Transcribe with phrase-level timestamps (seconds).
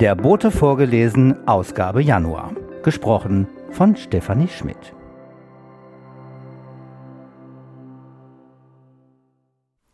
[0.00, 2.54] Der Bote vorgelesen, Ausgabe Januar.
[2.82, 4.92] Gesprochen von Stefanie Schmidt.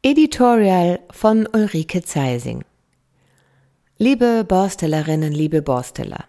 [0.02, 2.64] Editorial von Ulrike Zeising
[3.96, 6.24] Liebe Borstellerinnen, liebe Borsteller,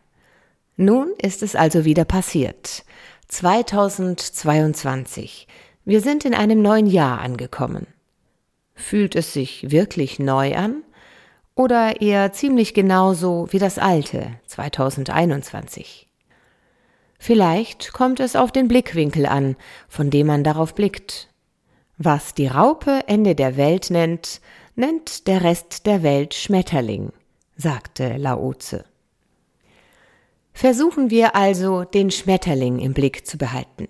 [0.78, 2.86] nun ist es also wieder passiert.
[3.30, 5.48] 2022.
[5.84, 7.88] Wir sind in einem neuen Jahr angekommen.
[8.76, 10.84] Fühlt es sich wirklich neu an?
[11.56, 16.08] Oder eher ziemlich genauso wie das alte 2021?
[17.20, 19.56] Vielleicht kommt es auf den Blickwinkel an,
[19.88, 21.30] von dem man darauf blickt.
[21.98, 24.42] Was die Raupe Ende der Welt nennt,
[24.76, 27.14] nennt der Rest der Welt Schmetterling,
[27.56, 28.86] sagte Laoze.
[30.54, 33.88] Versuchen wir also, den Schmetterling im Blick zu behalten.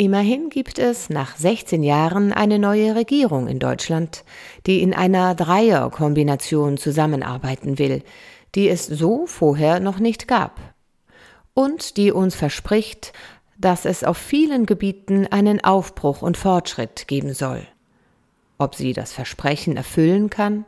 [0.00, 4.22] Immerhin gibt es nach 16 Jahren eine neue Regierung in Deutschland,
[4.64, 8.04] die in einer Dreierkombination zusammenarbeiten will,
[8.54, 10.60] die es so vorher noch nicht gab.
[11.52, 13.12] Und die uns verspricht,
[13.58, 17.66] dass es auf vielen Gebieten einen Aufbruch und Fortschritt geben soll.
[18.56, 20.64] Ob sie das Versprechen erfüllen kann?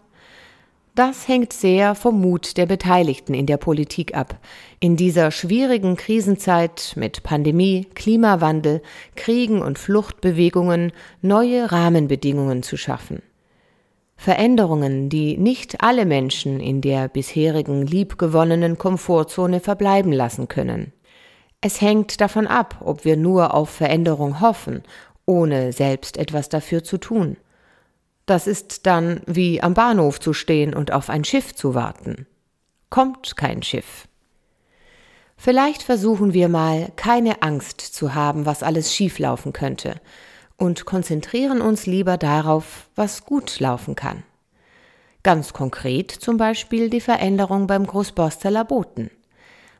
[0.95, 4.39] Das hängt sehr vom Mut der Beteiligten in der Politik ab,
[4.81, 8.83] in dieser schwierigen Krisenzeit mit Pandemie, Klimawandel,
[9.15, 13.23] Kriegen und Fluchtbewegungen neue Rahmenbedingungen zu schaffen.
[14.17, 20.93] Veränderungen, die nicht alle Menschen in der bisherigen liebgewonnenen Komfortzone verbleiben lassen können.
[21.63, 24.83] Es hängt davon ab, ob wir nur auf Veränderung hoffen,
[25.25, 27.37] ohne selbst etwas dafür zu tun.
[28.27, 32.27] Das ist dann wie am Bahnhof zu stehen und auf ein Schiff zu warten.
[32.89, 34.07] Kommt kein Schiff.
[35.37, 40.01] Vielleicht versuchen wir mal, keine Angst zu haben, was alles schieflaufen könnte,
[40.59, 44.23] und konzentrieren uns lieber darauf, was gut laufen kann.
[45.23, 49.11] Ganz konkret zum Beispiel die Veränderung beim Großborsteler Boten.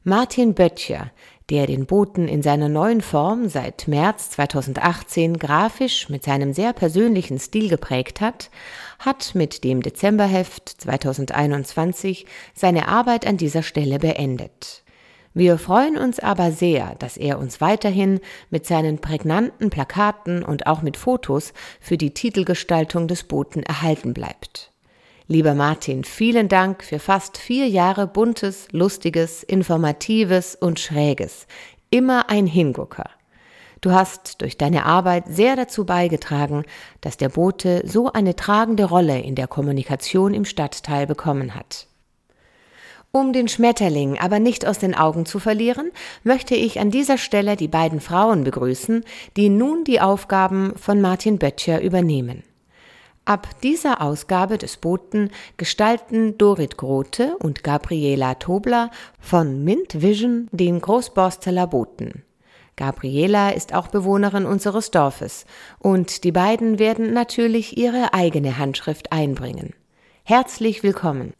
[0.03, 1.11] Martin Böttcher,
[1.51, 7.39] der den Boten in seiner neuen Form seit März 2018 grafisch mit seinem sehr persönlichen
[7.39, 8.51] Stil geprägt hat,
[8.99, 14.85] hat mit dem Dezemberheft 2021 seine Arbeit an dieser Stelle beendet.
[15.33, 20.83] Wir freuen uns aber sehr, dass er uns weiterhin mit seinen prägnanten Plakaten und auch
[20.83, 24.70] mit Fotos für die Titelgestaltung des Boten erhalten bleibt.
[25.33, 31.47] Lieber Martin, vielen Dank für fast vier Jahre buntes, lustiges, informatives und schräges.
[31.89, 33.09] Immer ein Hingucker.
[33.81, 36.65] Du hast durch deine Arbeit sehr dazu beigetragen,
[37.01, 41.87] dass der Bote so eine tragende Rolle in der Kommunikation im Stadtteil bekommen hat.
[43.13, 45.93] Um den Schmetterling aber nicht aus den Augen zu verlieren,
[46.25, 49.05] möchte ich an dieser Stelle die beiden Frauen begrüßen,
[49.37, 52.43] die nun die Aufgaben von Martin Böttcher übernehmen.
[53.31, 60.81] Ab dieser Ausgabe des Boten gestalten Dorit Grote und Gabriela Tobler von Mint Vision den
[60.81, 62.25] Großborsteler Boten.
[62.75, 65.47] Gabriela ist auch Bewohnerin unseres Dorfes
[65.79, 69.75] und die beiden werden natürlich ihre eigene Handschrift einbringen.
[70.25, 71.33] Herzlich willkommen.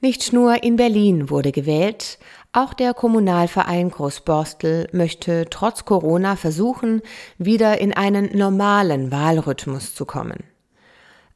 [0.00, 2.18] Nicht nur in Berlin wurde gewählt,
[2.54, 7.02] auch der Kommunalverein Großborstel möchte trotz Corona versuchen,
[7.36, 10.44] wieder in einen normalen Wahlrhythmus zu kommen.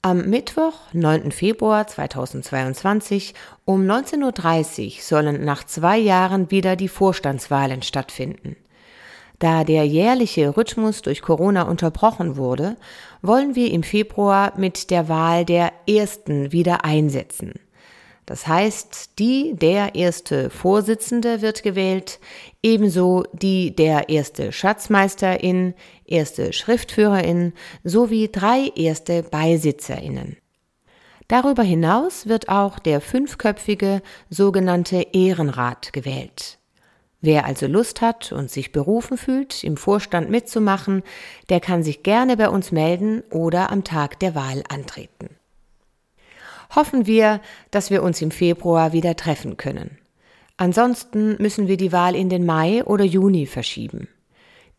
[0.05, 1.31] Am Mittwoch, 9.
[1.31, 8.57] Februar 2022 um 19.30 Uhr sollen nach zwei Jahren wieder die Vorstandswahlen stattfinden.
[9.39, 12.77] Da der jährliche Rhythmus durch Corona unterbrochen wurde,
[13.23, 17.53] wollen wir im Februar mit der Wahl der ersten wieder einsetzen.
[18.27, 22.21] Das heißt, die der erste Vorsitzende wird gewählt,
[22.63, 25.75] ebenso die der erste Schatzmeisterin,
[26.05, 30.37] erste Schriftführerin sowie drei erste Beisitzerinnen.
[31.27, 36.59] Darüber hinaus wird auch der fünfköpfige sogenannte Ehrenrat gewählt.
[37.21, 41.03] Wer also Lust hat und sich berufen fühlt, im Vorstand mitzumachen,
[41.49, 45.31] der kann sich gerne bei uns melden oder am Tag der Wahl antreten
[46.75, 47.41] hoffen wir,
[47.71, 49.99] dass wir uns im Februar wieder treffen können.
[50.57, 54.09] Ansonsten müssen wir die Wahl in den Mai oder Juni verschieben.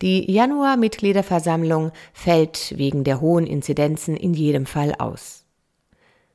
[0.02, 5.44] Die Januar-Mitgliederversammlung fällt wegen der hohen Inzidenzen in jedem Fall aus.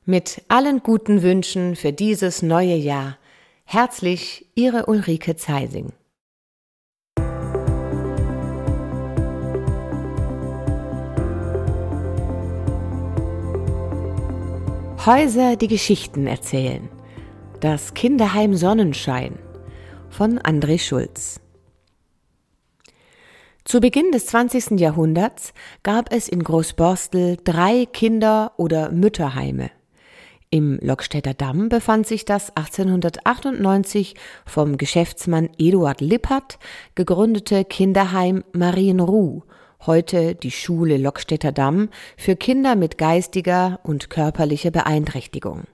[0.04, 3.18] Mit allen guten Wünschen für dieses neue Jahr.
[3.64, 5.92] Herzlich, Ihre Ulrike Zeising.
[15.06, 16.90] Häuser, die Geschichten erzählen.
[17.60, 19.38] Das Kinderheim Sonnenschein
[20.10, 21.40] von André Schulz.
[23.64, 24.78] Zu Beginn des 20.
[24.78, 29.70] Jahrhunderts gab es in Großborstel drei Kinder- oder Mütterheime.
[30.50, 36.58] Im Lockstädter Damm befand sich das 1898 vom Geschäftsmann Eduard Lippert
[36.94, 39.44] gegründete Kinderheim Marienruh,
[39.86, 45.64] heute die Schule Lockstädter Damm für Kinder mit geistiger und körperlicher Beeinträchtigung.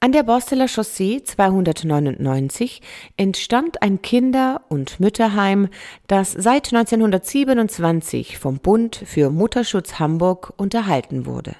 [0.00, 2.82] An der Borsteler Chaussee 299
[3.16, 5.68] entstand ein Kinder- und Mütterheim,
[6.06, 11.56] das seit 1927 vom Bund für Mutterschutz Hamburg unterhalten wurde.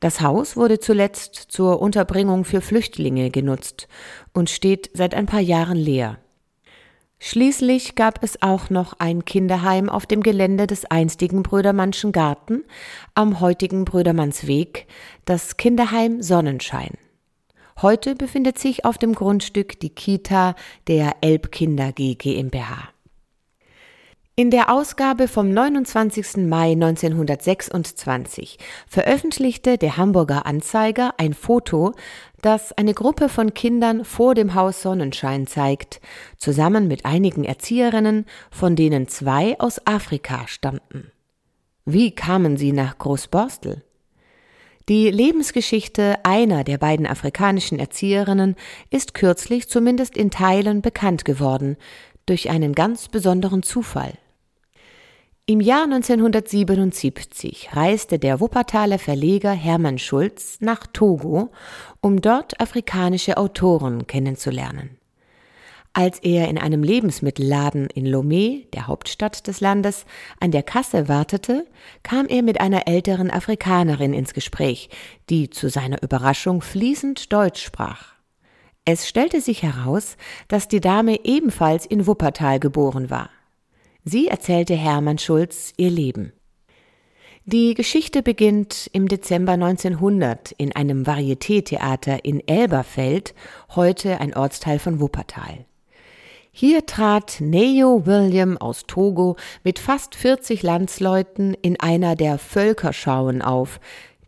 [0.00, 3.86] Das Haus wurde zuletzt zur Unterbringung für Flüchtlinge genutzt
[4.34, 6.18] und steht seit ein paar Jahren leer.
[7.28, 12.62] Schließlich gab es auch noch ein Kinderheim auf dem Gelände des einstigen Brödermannschen Garten
[13.16, 14.86] am heutigen Brödermannsweg,
[15.24, 16.92] das Kinderheim Sonnenschein.
[17.82, 20.54] Heute befindet sich auf dem Grundstück die Kita
[20.86, 22.90] der Elbkinder GmbH.
[24.38, 26.46] In der Ausgabe vom 29.
[26.46, 31.94] Mai 1926 veröffentlichte der Hamburger Anzeiger ein Foto,
[32.42, 36.02] das eine Gruppe von Kindern vor dem Haus Sonnenschein zeigt,
[36.36, 41.10] zusammen mit einigen Erzieherinnen, von denen zwei aus Afrika stammten.
[41.86, 43.84] Wie kamen sie nach Großborstel?
[44.90, 48.54] Die Lebensgeschichte einer der beiden afrikanischen Erzieherinnen
[48.90, 51.78] ist kürzlich zumindest in Teilen bekannt geworden,
[52.26, 54.12] durch einen ganz besonderen Zufall.
[55.48, 61.52] Im Jahr 1977 reiste der Wuppertaler Verleger Hermann Schulz nach Togo,
[62.00, 64.98] um dort afrikanische Autoren kennenzulernen.
[65.92, 70.04] Als er in einem Lebensmittelladen in Lomé, der Hauptstadt des Landes,
[70.40, 71.64] an der Kasse wartete,
[72.02, 74.90] kam er mit einer älteren Afrikanerin ins Gespräch,
[75.30, 78.14] die zu seiner Überraschung fließend Deutsch sprach.
[78.84, 80.16] Es stellte sich heraus,
[80.48, 83.30] dass die Dame ebenfalls in Wuppertal geboren war.
[84.08, 86.32] Sie erzählte Hermann Schulz ihr Leben.
[87.44, 93.34] Die Geschichte beginnt im Dezember 1900 in einem Varieté-Theater in Elberfeld,
[93.74, 95.64] heute ein Ortsteil von Wuppertal.
[96.52, 103.80] Hier trat Neo William aus Togo mit fast 40 Landsleuten in einer der Völkerschauen auf,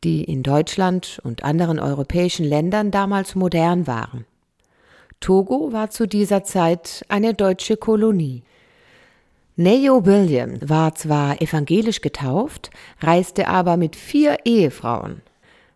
[0.03, 4.27] die in Deutschland und anderen europäischen Ländern damals modern waren.
[5.21, 8.43] Togo war zu dieser Zeit eine deutsche Kolonie.
[9.61, 12.71] Neo William war zwar evangelisch getauft,
[13.01, 15.21] reiste aber mit vier Ehefrauen.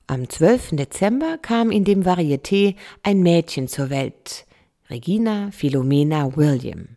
[0.07, 0.77] Am 12.
[0.77, 4.47] Dezember kam in dem Varieté ein Mädchen zur Welt,
[4.89, 6.91] Regina Philomena William.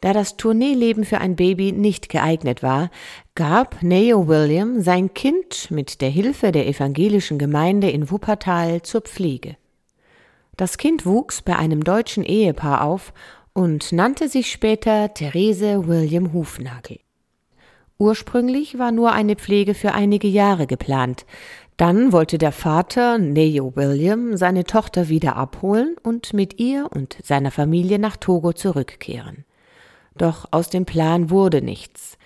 [0.00, 2.90] Da das Tourneeleben für ein Baby nicht geeignet war,
[3.34, 9.58] gab Neo William sein Kind mit der Hilfe der evangelischen Gemeinde in Wuppertal zur Pflege.
[10.56, 13.12] Das Kind wuchs bei einem deutschen Ehepaar auf
[13.54, 16.98] und nannte sich später Therese William Hufnagel.
[17.98, 21.24] Ursprünglich war nur eine Pflege für einige Jahre geplant.
[21.76, 27.52] Dann wollte der Vater, Neo William, seine Tochter wieder abholen und mit ihr und seiner
[27.52, 29.44] Familie nach Togo zurückkehren.
[30.16, 32.18] Doch aus dem Plan wurde nichts.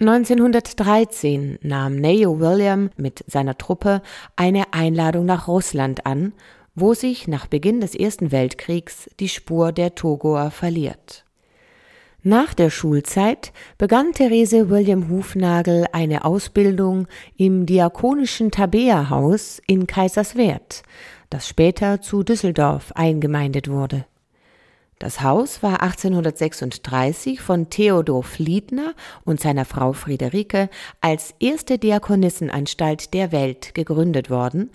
[0.00, 4.02] 1913 nahm Neo William mit seiner Truppe
[4.36, 6.34] eine Einladung nach Russland an
[6.74, 11.24] wo sich nach Beginn des Ersten Weltkriegs die Spur der Togoer verliert.
[12.26, 17.06] Nach der Schulzeit begann Therese William Hufnagel eine Ausbildung
[17.36, 20.82] im diakonischen Tabea-Haus in Kaiserswerth,
[21.28, 24.06] das später zu Düsseldorf eingemeindet wurde.
[24.98, 30.70] Das Haus war 1836 von Theodor Fliedner und seiner Frau Friederike
[31.02, 34.70] als erste Diakonissenanstalt der Welt gegründet worden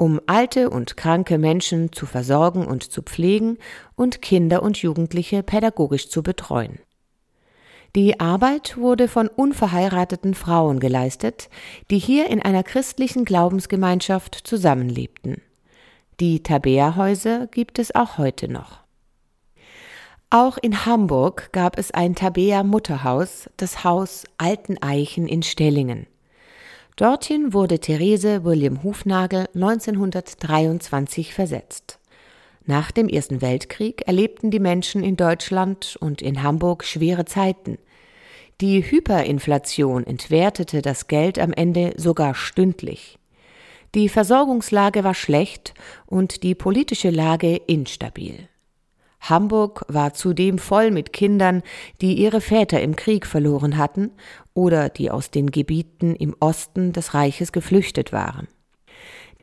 [0.00, 3.58] um alte und kranke Menschen zu versorgen und zu pflegen
[3.96, 6.78] und Kinder und Jugendliche pädagogisch zu betreuen.
[7.94, 11.50] Die Arbeit wurde von unverheirateten Frauen geleistet,
[11.90, 15.42] die hier in einer christlichen Glaubensgemeinschaft zusammenlebten.
[16.18, 18.78] Die Tabea-Häuser gibt es auch heute noch.
[20.30, 26.06] Auch in Hamburg gab es ein Tabea-Mutterhaus, das Haus Alten Eichen in Stellingen.
[26.96, 31.98] Dorthin wurde Therese William Hufnagel 1923 versetzt.
[32.66, 37.78] Nach dem Ersten Weltkrieg erlebten die Menschen in Deutschland und in Hamburg schwere Zeiten.
[38.60, 43.18] Die Hyperinflation entwertete das Geld am Ende sogar stündlich.
[43.94, 45.72] Die Versorgungslage war schlecht
[46.04, 48.49] und die politische Lage instabil.
[49.20, 51.62] Hamburg war zudem voll mit Kindern,
[52.00, 54.10] die ihre Väter im Krieg verloren hatten
[54.54, 58.48] oder die aus den Gebieten im Osten des Reiches geflüchtet waren.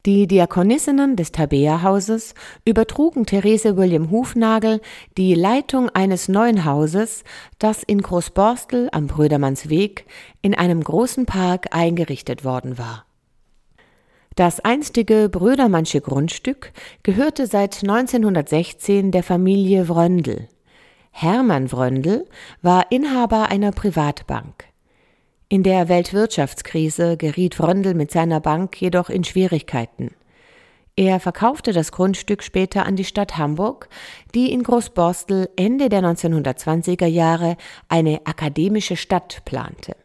[0.05, 4.79] Die Diakonissinnen des Tabea-Hauses übertrugen Therese William Hufnagel
[5.17, 7.25] die Leitung eines neuen Hauses,
[7.59, 10.05] das in Großborstel am Brödermannsweg
[10.41, 13.06] in einem großen Park eingerichtet worden war.
[14.37, 20.47] Das einstige Brödermannsche Grundstück gehörte seit 1916 der Familie Wröndel.
[21.09, 22.27] Hermann Wröndel
[22.61, 24.65] war Inhaber einer Privatbank.
[25.49, 30.11] In der Weltwirtschaftskrise geriet Wröndel mit seiner Bank jedoch in Schwierigkeiten.
[30.95, 33.89] Er verkaufte das Grundstück später an die Stadt Hamburg,
[34.35, 37.57] die in Großborstel Ende der 1920er Jahre
[37.89, 39.95] eine akademische Stadt plante.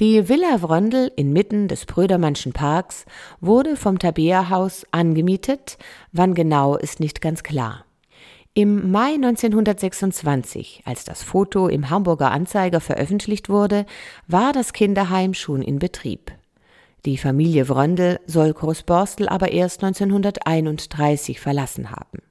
[0.00, 3.04] Die Villa Wröndel inmitten des Brödermannschen Parks
[3.42, 5.76] wurde vom Tabea-Haus angemietet,
[6.10, 7.84] wann genau ist nicht ganz klar.
[8.54, 13.84] Im Mai 1926, als das Foto im Hamburger Anzeiger veröffentlicht wurde,
[14.26, 16.32] war das Kinderheim schon in Betrieb.
[17.04, 22.22] Die Familie Wröndel soll Großborstel aber erst 1931 verlassen haben.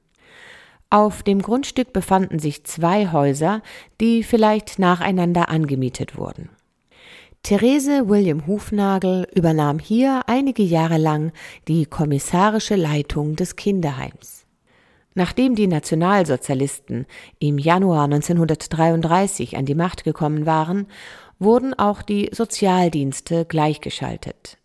[0.89, 3.61] Auf dem Grundstück befanden sich zwei Häuser,
[4.01, 6.49] die vielleicht nacheinander angemietet wurden.
[7.41, 11.31] Therese William Hufnagel übernahm hier einige Jahre lang
[11.67, 14.45] die kommissarische Leitung des Kinderheims.
[15.15, 17.07] Nachdem die Nationalsozialisten
[17.39, 20.87] im Januar 1933 an die Macht gekommen waren,
[21.39, 24.58] wurden auch die Sozialdienste gleichgeschaltet.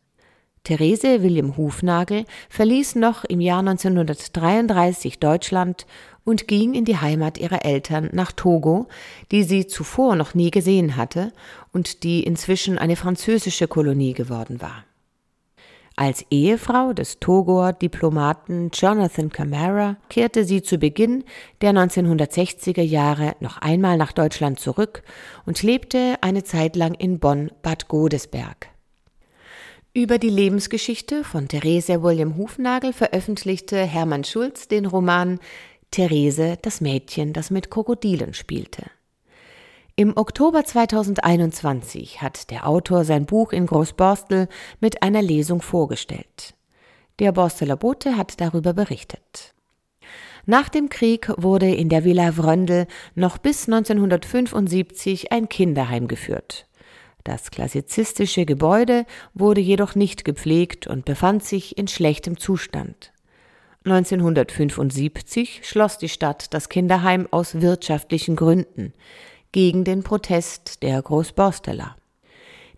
[0.64, 5.86] Therese William Hufnagel verließ noch im Jahr 1933 Deutschland
[6.24, 8.88] und ging in die Heimat ihrer Eltern nach Togo,
[9.30, 11.32] die sie zuvor noch nie gesehen hatte
[11.72, 14.84] und die inzwischen eine französische Kolonie geworden war.
[15.96, 21.24] Als Ehefrau des Togoer Diplomaten Jonathan Camara kehrte sie zu Beginn
[21.60, 25.02] der 1960er Jahre noch einmal nach Deutschland zurück
[25.44, 28.73] und lebte eine Zeit lang in Bonn-Bad Godesberg.
[29.96, 35.38] Über die Lebensgeschichte von Therese William Hufnagel veröffentlichte Hermann Schulz den Roman
[35.92, 38.82] Therese, das Mädchen, das mit Krokodilen spielte.
[39.94, 44.48] Im Oktober 2021 hat der Autor sein Buch in Großborstel
[44.80, 46.54] mit einer Lesung vorgestellt.
[47.20, 49.54] Der Borsteler Bote hat darüber berichtet.
[50.44, 56.66] Nach dem Krieg wurde in der Villa Wröndel noch bis 1975 ein Kinderheim geführt.
[57.24, 63.12] Das klassizistische Gebäude wurde jedoch nicht gepflegt und befand sich in schlechtem Zustand.
[63.84, 68.92] 1975 schloss die Stadt das Kinderheim aus wirtschaftlichen Gründen
[69.52, 71.96] gegen den Protest der Großborsteler.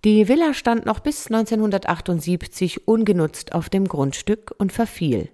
[0.05, 5.31] Die Villa stand noch bis 1978 ungenutzt auf dem Grundstück und verfiel.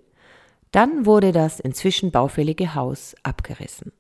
[0.71, 3.93] Dann wurde das inzwischen baufällige Haus abgerissen.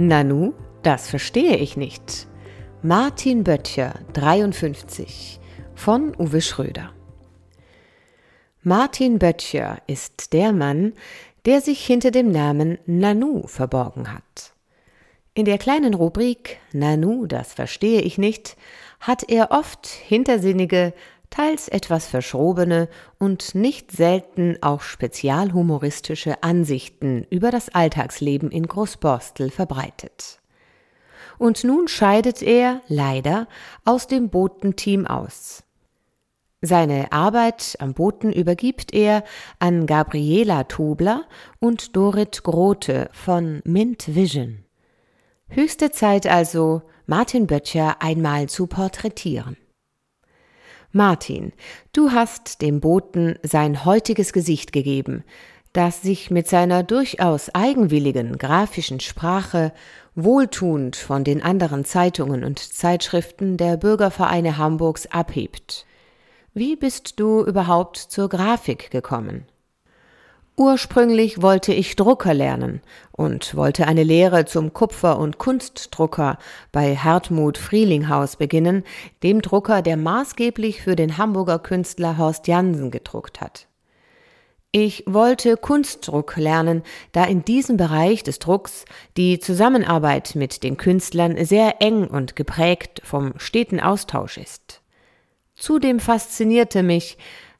[0.00, 0.52] Nanu,
[0.84, 2.28] das verstehe ich nicht.
[2.82, 5.40] Martin Böttcher, 53,
[5.74, 6.92] von Uwe Schröder.
[8.62, 10.92] Martin Böttcher ist der Mann,
[11.46, 14.52] der sich hinter dem Namen Nanu verborgen hat.
[15.34, 18.56] In der kleinen Rubrik Nanu, das verstehe ich nicht,
[19.00, 20.92] hat er oft hintersinnige,
[21.30, 30.40] teils etwas verschrobene und nicht selten auch spezialhumoristische Ansichten über das Alltagsleben in Großborstel verbreitet.
[31.38, 33.46] Und nun scheidet er, leider,
[33.84, 35.62] aus dem Botenteam aus.
[36.60, 39.22] Seine Arbeit am Boten übergibt er
[39.60, 41.24] an Gabriela Tobler
[41.60, 44.64] und Dorit Grote von Mint Vision.
[45.48, 49.56] Höchste Zeit also, Martin Böttcher einmal zu porträtieren.
[50.98, 51.52] Martin,
[51.92, 55.22] du hast dem Boten sein heutiges Gesicht gegeben,
[55.72, 59.72] das sich mit seiner durchaus eigenwilligen grafischen Sprache
[60.16, 65.86] wohltuend von den anderen Zeitungen und Zeitschriften der Bürgervereine Hamburgs abhebt.
[66.52, 69.46] Wie bist du überhaupt zur Grafik gekommen?
[70.58, 76.36] Ursprünglich wollte ich Drucker lernen und wollte eine Lehre zum Kupfer- und Kunstdrucker
[76.72, 78.82] bei Hartmut Frielinghaus beginnen,
[79.22, 83.68] dem Drucker, der maßgeblich für den Hamburger Künstler Horst Jansen gedruckt hat.
[84.72, 88.84] Ich wollte Kunstdruck lernen, da in diesem Bereich des Drucks
[89.16, 94.82] die Zusammenarbeit mit den Künstlern sehr eng und geprägt vom steten Austausch ist.
[95.54, 97.16] Zudem faszinierte mich,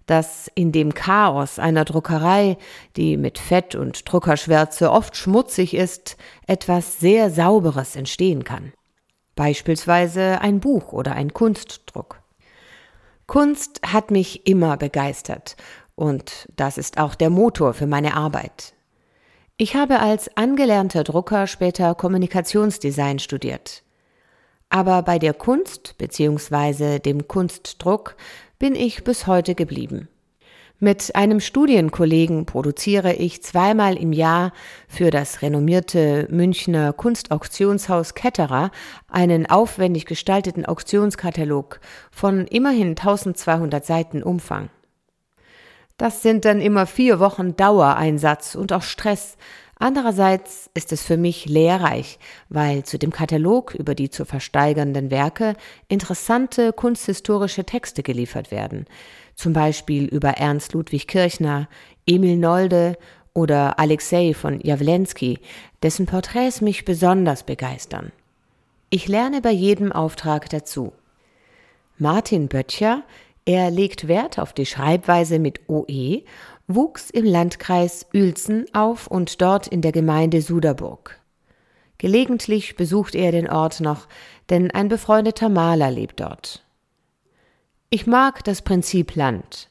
[0.09, 2.57] dass in dem Chaos einer Druckerei,
[2.97, 8.73] die mit Fett und Druckerschwärze oft schmutzig ist, etwas sehr Sauberes entstehen kann.
[9.37, 12.23] Beispielsweise ein Buch oder ein Kunstdruck.
[13.27, 15.57] Kunst hat mich immer begeistert
[15.95, 18.73] und das ist auch der Motor für meine Arbeit.
[19.59, 23.83] Ich habe als angelernter Drucker später Kommunikationsdesign studiert.
[24.71, 26.99] Aber bei der Kunst bzw.
[26.99, 28.17] dem Kunstdruck
[28.59, 30.09] bin ich bis heute geblieben.
[30.81, 34.53] Mit einem Studienkollegen produziere ich zweimal im Jahr
[34.87, 38.71] für das renommierte Münchner Kunstauktionshaus Ketterer
[39.09, 41.81] einen aufwendig gestalteten Auktionskatalog
[42.13, 44.71] von immerhin 1200 Seiten Umfang.
[45.97, 49.37] Das sind dann immer vier Wochen Dauereinsatz und auch Stress.
[49.79, 52.19] Andererseits ist es für mich lehrreich,
[52.49, 55.55] weil zu dem Katalog über die zu versteigernden Werke
[55.89, 58.87] interessante kunsthistorische Texte geliefert werden–
[59.39, 61.69] zum Beispiel über Ernst Ludwig Kirchner,
[62.07, 62.99] Emil Nolde
[63.35, 65.39] oder Alexei von Jawlensky,
[65.81, 68.11] dessen Porträts mich besonders begeistern.
[68.91, 70.93] Ich lerne bei jedem Auftrag dazu.
[71.99, 73.05] Martin Böttcher,
[73.45, 76.25] er legt Wert auf die Schreibweise mit OE,
[76.69, 81.19] wuchs im Landkreis Uelzen auf und dort in der Gemeinde Suderburg.
[81.97, 84.07] Gelegentlich besucht er den Ort noch,
[84.51, 86.65] denn ein befreundeter Maler lebt dort.
[87.91, 89.71] Ich mag das Prinzip Land.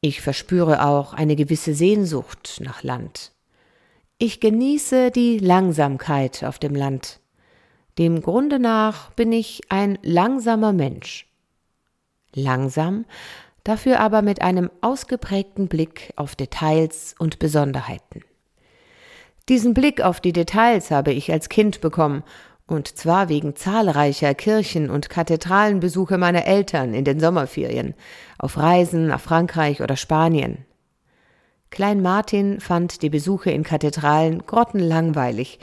[0.00, 3.32] Ich verspüre auch eine gewisse Sehnsucht nach Land.
[4.18, 7.20] Ich genieße die Langsamkeit auf dem Land.
[7.98, 11.26] Dem Grunde nach bin ich ein langsamer Mensch.
[12.34, 13.04] Langsam,
[13.64, 18.24] dafür aber mit einem ausgeprägten Blick auf Details und Besonderheiten.
[19.48, 22.22] Diesen Blick auf die Details habe ich als Kind bekommen
[22.66, 27.94] und zwar wegen zahlreicher Kirchen- und Kathedralenbesuche meiner Eltern in den Sommerferien,
[28.38, 30.64] auf Reisen nach Frankreich oder Spanien.
[31.70, 35.58] Klein Martin fand die Besuche in Kathedralen grottenlangweilig,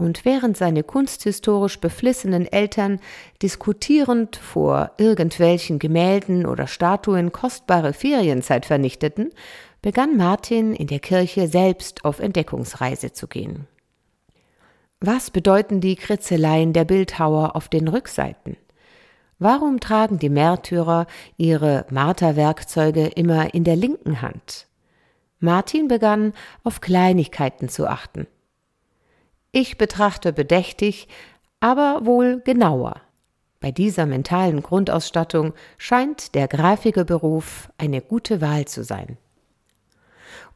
[0.00, 3.00] und während seine kunsthistorisch beflissenen Eltern
[3.42, 9.30] diskutierend vor irgendwelchen Gemälden oder Statuen kostbare Ferienzeit vernichteten,
[9.82, 13.66] begann Martin in der Kirche selbst auf Entdeckungsreise zu gehen.
[15.00, 18.56] Was bedeuten die Kritzeleien der Bildhauer auf den Rückseiten?
[19.38, 21.06] Warum tragen die Märtyrer
[21.38, 24.66] ihre Marterwerkzeuge immer in der linken Hand?
[25.38, 28.26] Martin begann, auf Kleinigkeiten zu achten.
[29.52, 31.08] Ich betrachte bedächtig,
[31.60, 33.00] aber wohl genauer.
[33.60, 39.18] Bei dieser mentalen Grundausstattung scheint der Grafikerberuf eine gute Wahl zu sein.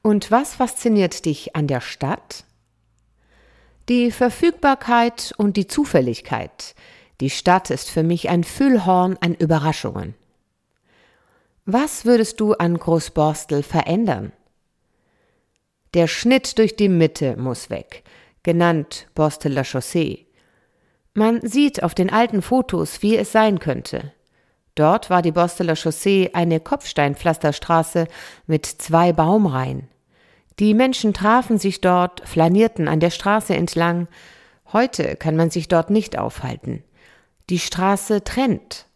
[0.00, 2.44] Und was fasziniert dich an der Stadt?
[3.88, 6.74] Die Verfügbarkeit und die Zufälligkeit.
[7.20, 10.14] Die Stadt ist für mich ein Füllhorn an Überraschungen.
[11.66, 14.32] Was würdest du an Großborstel verändern?
[15.94, 18.04] Der Schnitt durch die Mitte muss weg,
[18.44, 20.26] genannt Borsteler Chaussee.
[21.14, 24.12] Man sieht auf den alten Fotos, wie es sein könnte.
[24.76, 28.06] Dort war die Borsteler Chaussee eine Kopfsteinpflasterstraße
[28.46, 29.88] mit zwei Baumreihen.
[30.58, 34.08] Die Menschen trafen sich dort, flanierten an der Straße entlang.
[34.72, 36.84] Heute kann man sich dort nicht aufhalten.
[37.50, 38.86] Die Straße trennt.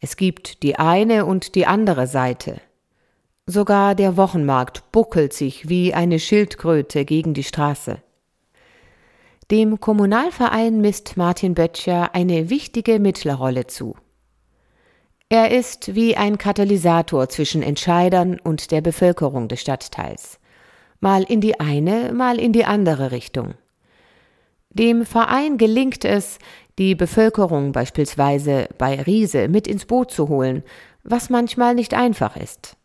[0.00, 2.60] Es gibt die eine und die andere Seite.
[3.46, 8.02] Sogar der Wochenmarkt buckelt sich wie eine Schildkröte gegen die Straße.
[9.52, 13.96] Dem Kommunalverein misst Martin Böttcher eine wichtige Mittlerrolle zu.
[15.28, 20.40] Er ist wie ein Katalysator zwischen Entscheidern und der Bevölkerung des Stadtteils
[21.00, 23.52] mal in die eine, mal in die andere Richtung.
[24.70, 26.38] Dem Verein gelingt es,
[26.78, 30.62] die Bevölkerung beispielsweise bei Riese mit ins Boot zu holen,
[31.02, 32.78] was manchmal nicht einfach ist.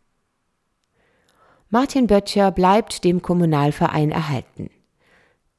[1.69, 4.69] Martin Böttcher bleibt dem Kommunalverein erhalten.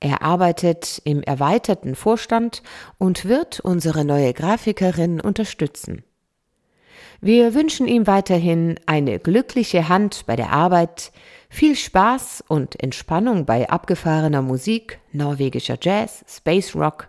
[0.01, 2.63] Er arbeitet im erweiterten Vorstand
[2.99, 6.05] und wird unsere neue Grafikerin unterstützen.
[7.21, 11.11] Wir wünschen ihm weiterhin eine glückliche Hand bei der Arbeit,
[11.51, 17.09] viel Spaß und Entspannung bei abgefahrener Musik, norwegischer Jazz, Space Rock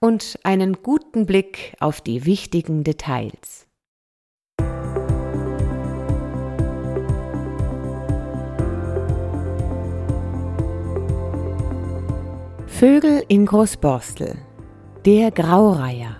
[0.00, 3.68] und einen guten Blick auf die wichtigen Details.
[12.86, 14.36] Vögel in Großborstel
[15.06, 16.18] Der Graureiher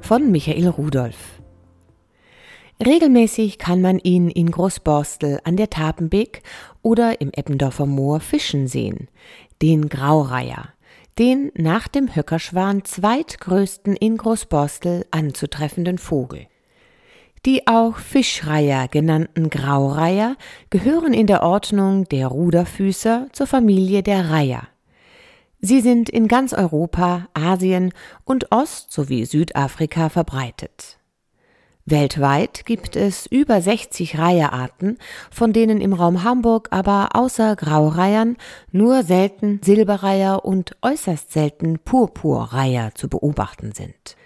[0.00, 1.42] von Michael Rudolph
[2.78, 6.44] Regelmäßig kann man ihn in Großborstel an der Tapenbeek
[6.82, 9.08] oder im Eppendorfer Moor fischen sehen,
[9.60, 10.68] den Graureiher,
[11.18, 16.46] den nach dem Höckerschwan zweitgrößten in Großborstel anzutreffenden Vogel.
[17.44, 20.36] Die auch Fischreiher genannten Graureiher
[20.70, 24.68] gehören in der Ordnung der Ruderfüßer zur Familie der Reiher.
[25.66, 27.94] Sie sind in ganz Europa, Asien
[28.26, 30.98] und Ost- sowie Südafrika verbreitet.
[31.86, 34.98] Weltweit gibt es über 60 Reiherarten,
[35.30, 38.36] von denen im Raum Hamburg aber außer Graureihern
[38.72, 44.16] nur selten Silberreiher und äußerst selten Purpurreiher zu beobachten sind.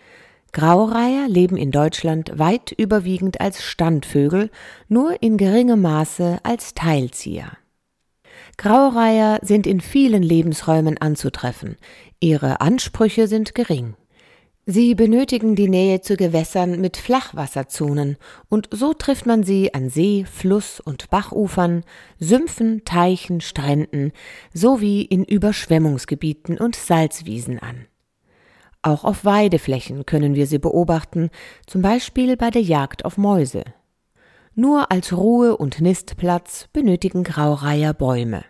[0.52, 4.50] Graureiher leben in Deutschland weit überwiegend als Standvögel,
[4.88, 7.52] nur in geringem Maße als Teilzieher.
[8.58, 11.76] Graureiher sind in vielen Lebensräumen anzutreffen.
[12.18, 13.94] Ihre Ansprüche sind gering.
[14.66, 18.18] Sie benötigen die Nähe zu Gewässern mit Flachwasserzonen
[18.50, 21.84] und so trifft man sie an See, Fluss und Bachufern,
[22.18, 24.12] Sümpfen, Teichen, Stränden
[24.52, 27.86] sowie in Überschwemmungsgebieten und Salzwiesen an.
[28.82, 31.30] Auch auf Weideflächen können wir sie beobachten,
[31.66, 33.64] zum Beispiel bei der Jagd auf Mäuse.
[34.60, 38.44] Nur als Ruhe- und Nistplatz benötigen Graureiher Bäume.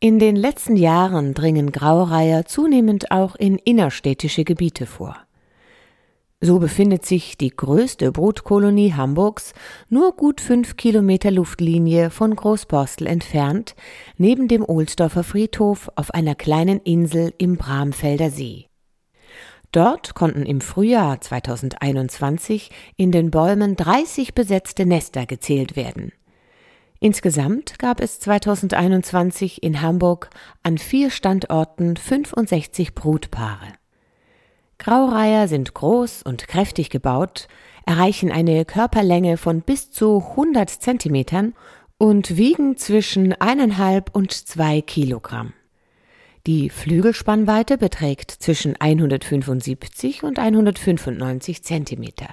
[0.00, 5.18] In den letzten Jahren dringen Graureiher zunehmend auch in innerstädtische Gebiete vor.
[6.40, 9.52] So befindet sich die größte Brutkolonie Hamburgs
[9.90, 13.74] nur gut fünf Kilometer Luftlinie von Großborstel entfernt,
[14.16, 18.71] neben dem Ohlsdorfer Friedhof auf einer kleinen Insel im Bramfelder See.
[19.72, 26.12] Dort konnten im Frühjahr 2021 in den Bäumen 30 besetzte Nester gezählt werden.
[27.00, 30.28] Insgesamt gab es 2021 in Hamburg
[30.62, 33.72] an vier Standorten 65 Brutpaare.
[34.78, 37.48] Graureiher sind groß und kräftig gebaut,
[37.86, 41.54] erreichen eine Körperlänge von bis zu 100 Zentimetern
[41.98, 45.54] und wiegen zwischen eineinhalb und zwei Kilogramm.
[46.46, 52.30] Die Flügelspannweite beträgt zwischen 175 und 195 Zentimeter.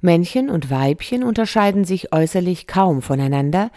[0.00, 3.70] Männchen und Weibchen unterscheiden sich äußerlich kaum voneinander,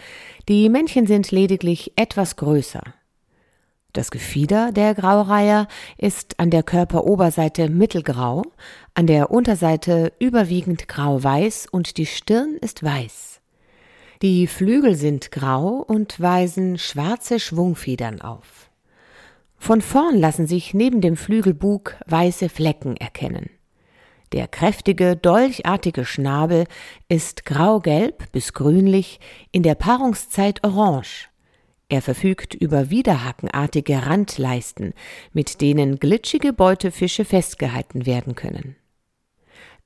[0.48, 2.82] die Männchen sind lediglich etwas größer.
[3.92, 8.42] Das Gefieder der Graureiher ist an der Körperoberseite mittelgrau,
[8.94, 13.40] an der Unterseite überwiegend grau-weiß und die Stirn ist weiß.
[14.22, 18.65] Die Flügel sind grau und weisen schwarze Schwungfedern auf.
[19.58, 23.50] Von vorn lassen sich neben dem Flügelbug weiße Flecken erkennen.
[24.32, 26.64] Der kräftige, dolchartige Schnabel
[27.08, 29.20] ist graugelb bis grünlich,
[29.52, 31.28] in der Paarungszeit orange.
[31.88, 34.92] Er verfügt über widerhackenartige Randleisten,
[35.32, 38.74] mit denen glitschige Beutefische festgehalten werden können.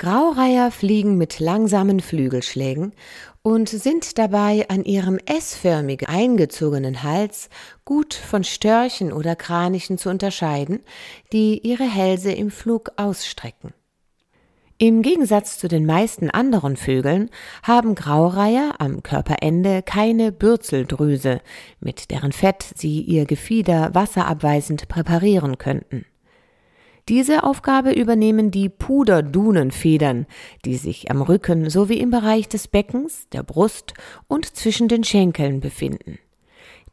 [0.00, 2.94] Graureiher fliegen mit langsamen Flügelschlägen
[3.42, 7.50] und sind dabei an ihrem S-förmig eingezogenen Hals
[7.84, 10.80] gut von Störchen oder Kranichen zu unterscheiden,
[11.34, 13.74] die ihre Hälse im Flug ausstrecken.
[14.78, 17.28] Im Gegensatz zu den meisten anderen Vögeln
[17.62, 21.42] haben Graureiher am Körperende keine Bürzeldrüse,
[21.78, 26.06] mit deren Fett sie ihr Gefieder wasserabweisend präparieren könnten.
[27.11, 30.27] Diese Aufgabe übernehmen die Puderdunenfedern,
[30.64, 33.94] die sich am Rücken sowie im Bereich des Beckens, der Brust
[34.29, 36.20] und zwischen den Schenkeln befinden.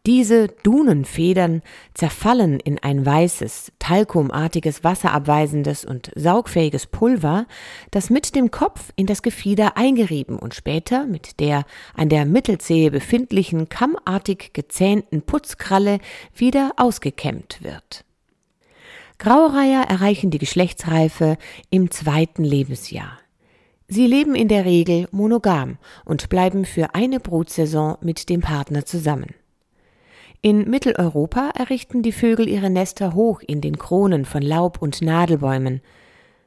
[0.08, 1.62] Diese Dunenfedern
[1.94, 7.46] zerfallen in ein weißes, talkumartiges, wasserabweisendes und saugfähiges Pulver,
[7.92, 12.90] das mit dem Kopf in das Gefieder eingerieben und später mit der an der Mittelzehe
[12.90, 16.00] befindlichen kammartig gezähnten Putzkralle
[16.34, 18.07] wieder ausgekämmt wird.
[19.20, 21.38] Graureiher erreichen die Geschlechtsreife
[21.70, 23.18] im zweiten Lebensjahr.
[23.88, 29.34] Sie leben in der Regel monogam und bleiben für eine Brutsaison mit dem Partner zusammen.
[30.42, 35.82] In Mitteleuropa errichten die Vögel ihre Nester hoch in den Kronen von Laub- und Nadelbäumen.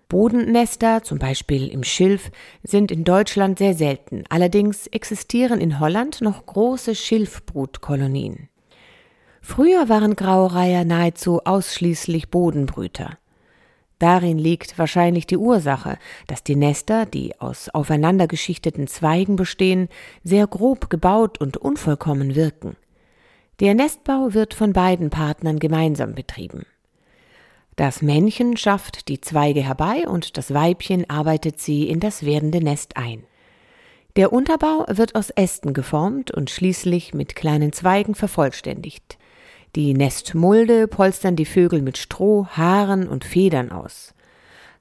[0.08, 2.30] Bodennester, zum Beispiel im Schilf,
[2.62, 4.24] sind in Deutschland sehr selten.
[4.28, 8.49] Allerdings existieren in Holland noch große Schilfbrutkolonien.
[9.40, 13.18] Früher waren Graureiher nahezu ausschließlich Bodenbrüter.
[13.98, 19.88] Darin liegt wahrscheinlich die Ursache, dass die Nester, die aus aufeinander geschichteten Zweigen bestehen,
[20.24, 22.76] sehr grob gebaut und unvollkommen wirken.
[23.60, 26.64] Der Nestbau wird von beiden Partnern gemeinsam betrieben.
[27.76, 32.96] Das Männchen schafft die Zweige herbei und das Weibchen arbeitet sie in das werdende Nest
[32.96, 33.24] ein.
[34.16, 39.18] Der Unterbau wird aus Ästen geformt und schließlich mit kleinen Zweigen vervollständigt.
[39.76, 44.14] Die Nestmulde polstern die Vögel mit Stroh, Haaren und Federn aus.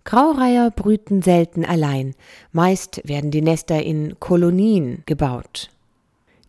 [0.04, 2.16] Graureiher brüten selten allein,
[2.52, 5.70] meist werden die Nester in Kolonien gebaut.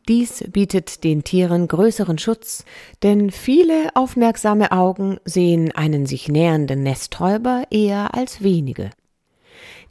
[0.08, 2.64] Dies bietet den Tieren größeren Schutz,
[3.02, 8.90] denn viele aufmerksame Augen sehen einen sich nähernden Nesträuber eher als wenige.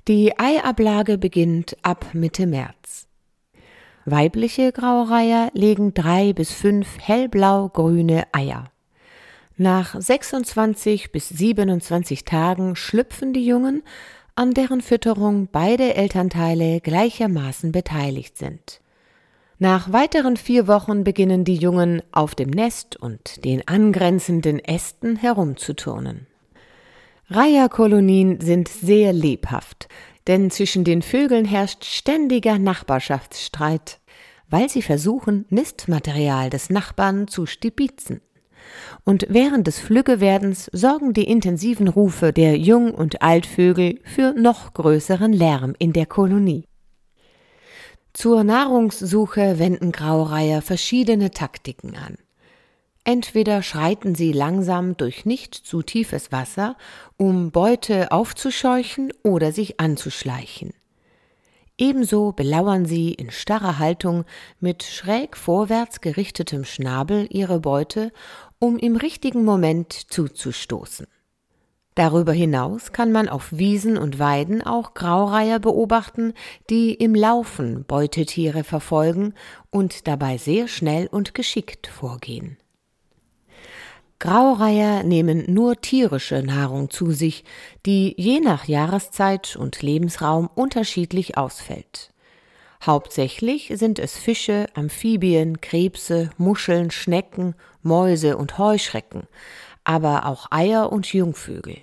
[0.08, 2.79] Die Eiablage beginnt ab Mitte März.
[4.12, 8.66] Weibliche Graureiher legen drei bis fünf hellblau-grüne Eier.
[9.58, 13.84] Nach 26 bis 27 Tagen schlüpfen die Jungen,
[14.36, 18.80] an deren Fütterung beide Elternteile gleichermaßen beteiligt sind.
[19.58, 26.28] Nach weiteren vier Wochen beginnen die Jungen auf dem Nest und den angrenzenden Ästen herumzuturnen.
[27.30, 29.90] Reiherkolonien sind sehr lebhaft,
[30.30, 34.00] denn zwischen den Vögeln herrscht ständiger Nachbarschaftsstreit,
[34.48, 38.22] weil sie versuchen, Nistmaterial des Nachbarn zu stibitzen.
[39.04, 45.34] Und während des Flüggewerdens sorgen die intensiven Rufe der Jung- und Altvögel für noch größeren
[45.34, 46.66] Lärm in der Kolonie.
[48.14, 52.18] Zur Nahrungssuche wenden Graureiher verschiedene Taktiken an.
[53.04, 56.76] Entweder schreiten sie langsam durch nicht zu tiefes Wasser,
[57.18, 60.74] um Beute aufzuscheuchen oder sich anzuschleichen.
[61.78, 64.26] Ebenso belauern sie in starrer Haltung
[64.60, 68.12] mit schräg vorwärts gerichtetem Schnabel ihre Beute,
[68.60, 71.08] um im richtigen Moment zuzustoßen.
[71.96, 76.34] Darüber hinaus kann man auf Wiesen und Weiden auch Graureiher beobachten,
[76.70, 79.34] die im Laufen Beutetiere verfolgen
[79.70, 82.58] und dabei sehr schnell und geschickt vorgehen.
[84.20, 87.46] Graureiher nehmen nur tierische Nahrung zu sich,
[87.86, 92.12] die je nach Jahreszeit und Lebensraum unterschiedlich ausfällt.
[92.86, 99.24] Hauptsächlich sind es Fische, Amphibien, Krebse, Muscheln, Schnecken, Mäuse und Heuschrecken,
[99.86, 101.78] aber auch Eier und Jungvögel.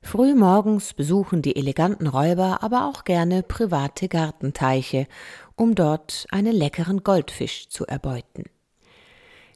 [0.00, 5.06] Frühmorgens besuchen die eleganten Räuber aber auch gerne private Gartenteiche,
[5.54, 8.44] um dort einen leckeren Goldfisch zu erbeuten.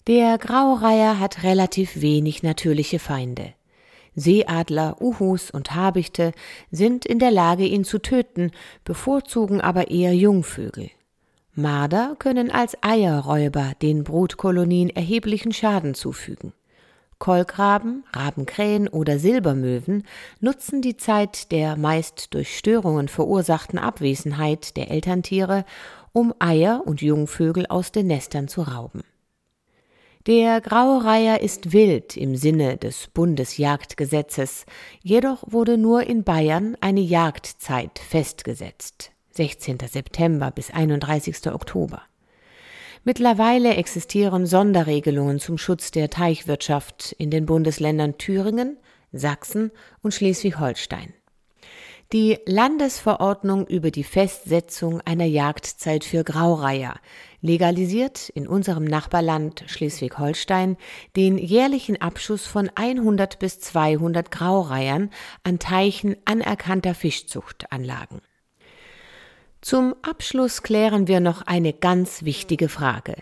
[0.07, 3.55] Der Graureiher hat relativ wenig natürliche Feinde.
[4.15, 6.31] Seeadler, Uhus und Habichte
[6.71, 8.53] sind in der Lage, ihn zu töten,
[8.85, 10.91] bevorzugen aber eher Jungvögel.
[11.55, 16.53] Marder können als Eierräuber den Brutkolonien erheblichen Schaden zufügen.
[17.19, 20.05] Kolkraben, Rabenkrähen oder Silbermöwen
[20.39, 25.65] nutzen die Zeit der meist durch Störungen verursachten Abwesenheit der Elterntiere,
[26.13, 29.03] um Eier und Jungvögel aus den Nestern zu rauben.
[30.27, 34.67] Der Graue Reiher ist wild im Sinne des Bundesjagdgesetzes,
[35.01, 39.79] jedoch wurde nur in Bayern eine Jagdzeit festgesetzt, 16.
[39.89, 41.47] September bis 31.
[41.53, 42.03] Oktober.
[43.05, 48.79] Mittlerweile existieren Sonderregelungen zum Schutz der Teichwirtschaft in den Bundesländern Thüringen,
[49.13, 49.71] Sachsen
[50.03, 51.15] und Schleswig-Holstein.
[52.13, 56.95] Die Landesverordnung über die Festsetzung einer Jagdzeit für Graureiher
[57.41, 60.77] legalisiert in unserem Nachbarland Schleswig-Holstein
[61.17, 65.11] den jährlichen Abschuss von 100 bis 200 Graureihern
[65.43, 68.21] an Teichen anerkannter Fischzuchtanlagen.
[69.61, 73.17] Zum Abschluss klären wir noch eine ganz wichtige Frage.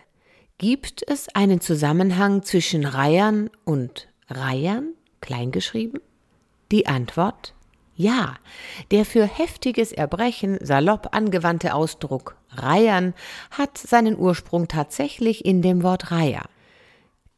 [0.59, 4.93] Gibt es einen Zusammenhang zwischen Reihern und Reihern,
[5.23, 6.01] kleingeschrieben?
[6.71, 7.54] Die Antwort
[7.97, 8.35] ja,
[8.91, 13.15] der für heftiges Erbrechen salopp angewandte Ausdruck Reihern
[13.51, 16.45] hat seinen Ursprung tatsächlich in dem Wort Reiher.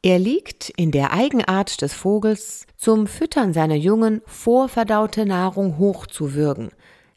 [0.03, 6.71] Er liegt in der Eigenart des Vogels, zum Füttern seiner Jungen vorverdaute Nahrung hochzuwürgen,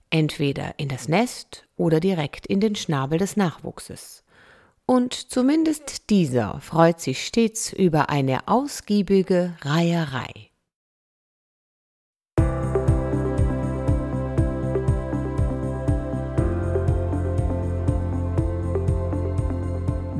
[0.09, 4.23] entweder in das Nest oder direkt in den Schnabel des Nachwuchses.
[4.85, 10.48] Und zumindest dieser freut sich stets über eine ausgiebige Reiherei.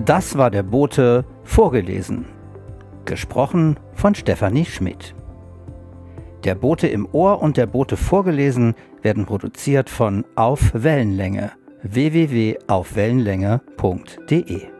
[0.10, 2.26] Das war der Bote vorgelesen.
[3.06, 5.14] Gesprochen von Stefanie Schmidt.
[6.44, 11.52] Der Bote im Ohr und der Bote vorgelesen werden produziert von Auf Wellenlänge
[11.84, 14.79] www.aufwellenlänge.de